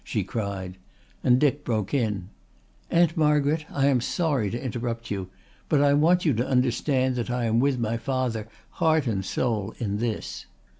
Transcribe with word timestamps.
she 0.03 0.23
cried, 0.23 0.75
and 1.23 1.37
Dick 1.39 1.63
broke 1.63 1.93
in: 1.93 2.27
"Aunt 2.89 3.15
Margaret, 3.15 3.65
I 3.69 3.85
am 3.85 4.01
sorry 4.01 4.49
to 4.49 4.59
interrupt 4.59 5.11
you. 5.11 5.29
But 5.69 5.79
I 5.83 5.93
want 5.93 6.25
you 6.25 6.33
to 6.33 6.47
understand 6.47 7.15
that 7.17 7.29
I 7.29 7.45
am 7.45 7.59
with 7.59 7.77
my 7.77 7.97
father 7.97 8.47
heart 8.71 9.05
and 9.05 9.23
soul 9.23 9.75
in 9.77 9.99
this." 9.99 10.47